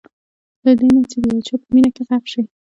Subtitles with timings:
[0.65, 2.43] له دې نه چې د یو چا په مینه کې غرق شئ.